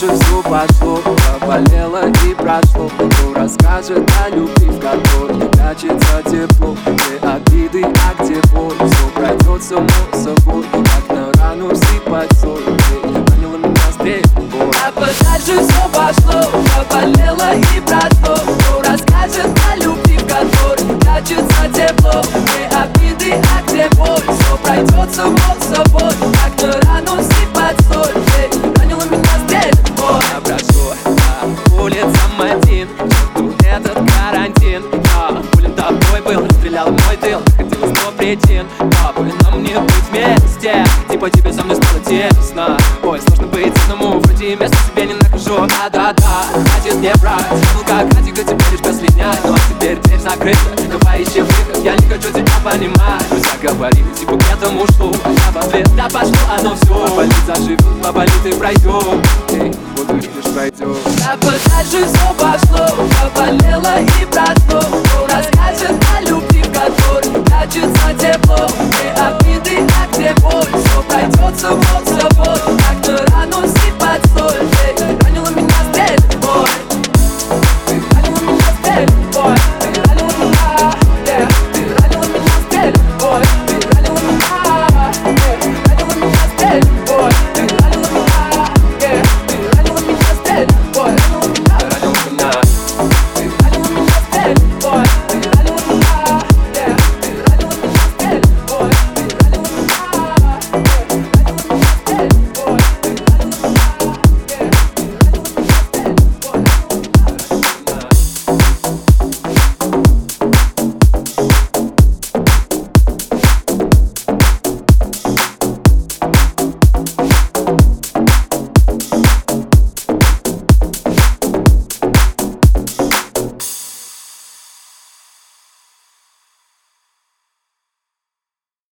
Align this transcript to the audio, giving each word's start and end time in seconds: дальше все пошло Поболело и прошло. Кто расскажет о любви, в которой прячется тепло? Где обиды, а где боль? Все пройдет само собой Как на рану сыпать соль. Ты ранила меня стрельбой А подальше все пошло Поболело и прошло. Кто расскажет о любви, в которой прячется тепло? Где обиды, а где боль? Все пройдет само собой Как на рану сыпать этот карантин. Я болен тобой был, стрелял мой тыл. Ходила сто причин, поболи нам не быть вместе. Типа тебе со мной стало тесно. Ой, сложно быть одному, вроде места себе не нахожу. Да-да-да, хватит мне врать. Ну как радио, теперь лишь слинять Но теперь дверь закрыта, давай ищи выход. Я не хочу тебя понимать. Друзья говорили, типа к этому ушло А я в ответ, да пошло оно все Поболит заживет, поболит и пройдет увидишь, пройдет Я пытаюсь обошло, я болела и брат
дальше 0.00 0.24
все 0.24 0.42
пошло 0.42 1.00
Поболело 1.40 2.08
и 2.24 2.34
прошло. 2.34 2.88
Кто 2.88 3.34
расскажет 3.34 4.10
о 4.24 4.30
любви, 4.30 4.68
в 4.68 4.80
которой 4.80 5.48
прячется 5.50 6.22
тепло? 6.24 6.76
Где 6.86 7.18
обиды, 7.26 7.84
а 7.84 8.22
где 8.22 8.40
боль? 8.52 8.74
Все 8.76 9.06
пройдет 9.14 9.62
само 9.62 9.88
собой 10.14 10.64
Как 10.72 11.16
на 11.16 11.32
рану 11.40 11.74
сыпать 11.74 12.32
соль. 12.40 12.62
Ты 12.64 13.02
ранила 13.02 13.56
меня 13.56 13.92
стрельбой 13.92 14.70
А 14.86 14.92
подальше 14.92 15.64
все 15.66 15.88
пошло 15.92 16.50
Поболело 16.76 17.54
и 17.54 17.80
прошло. 17.80 18.36
Кто 18.36 18.82
расскажет 18.82 19.50
о 19.70 19.76
любви, 19.76 20.18
в 20.18 20.26
которой 20.26 20.98
прячется 21.00 21.68
тепло? 21.74 22.22
Где 22.22 22.68
обиды, 22.76 23.34
а 23.34 23.68
где 23.68 23.88
боль? 23.96 24.36
Все 24.38 24.56
пройдет 24.62 25.14
само 25.14 25.36
собой 25.60 26.12
Как 26.32 26.62
на 26.62 26.72
рану 26.88 27.22
сыпать 27.22 27.39
этот 33.90 34.10
карантин. 34.12 34.82
Я 34.92 35.42
болен 35.52 35.74
тобой 35.74 36.20
был, 36.24 36.50
стрелял 36.58 36.90
мой 36.90 37.16
тыл. 37.20 37.40
Ходила 37.56 37.94
сто 37.94 38.12
причин, 38.16 38.66
поболи 38.78 39.32
нам 39.42 39.62
не 39.62 39.74
быть 39.78 40.04
вместе. 40.10 40.84
Типа 41.10 41.30
тебе 41.30 41.52
со 41.52 41.62
мной 41.64 41.76
стало 41.76 42.00
тесно. 42.00 42.76
Ой, 43.02 43.20
сложно 43.20 43.46
быть 43.48 43.72
одному, 43.84 44.20
вроде 44.20 44.56
места 44.56 44.76
себе 44.88 45.06
не 45.06 45.14
нахожу. 45.14 45.66
Да-да-да, 45.66 46.44
хватит 46.52 46.96
мне 46.96 47.12
врать. 47.14 47.46
Ну 47.50 47.80
как 47.86 48.12
радио, 48.14 48.34
теперь 48.34 48.70
лишь 48.72 48.96
слинять 48.96 49.38
Но 49.44 49.56
теперь 49.68 49.98
дверь 49.98 50.20
закрыта, 50.20 50.58
давай 50.90 51.22
ищи 51.22 51.40
выход. 51.40 51.84
Я 51.84 51.96
не 51.96 52.06
хочу 52.06 52.30
тебя 52.30 52.52
понимать. 52.64 53.28
Друзья 53.30 53.52
говорили, 53.62 54.14
типа 54.18 54.36
к 54.36 54.52
этому 54.52 54.82
ушло 54.82 55.12
А 55.24 55.30
я 55.30 55.50
в 55.52 55.56
ответ, 55.56 55.88
да 55.96 56.04
пошло 56.04 56.36
оно 56.58 56.74
все 56.76 57.08
Поболит 57.08 57.34
заживет, 57.46 57.82
поболит 58.02 58.46
и 58.46 58.52
пройдет 58.52 59.76
увидишь, 60.10 60.52
пройдет 60.52 60.96
Я 61.18 61.36
пытаюсь 61.36 62.14
обошло, 62.28 63.06
я 63.22 63.30
болела 63.34 64.00
и 64.00 64.24
брат 64.26 64.59